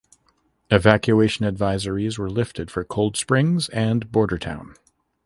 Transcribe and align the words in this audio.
Evacuation 0.71 1.45
advisories 1.45 2.17
were 2.17 2.27
lifted 2.27 2.71
for 2.71 2.83
Cold 2.83 3.15
Springs 3.15 3.69
and 3.69 4.11
Bordertown. 4.11 4.75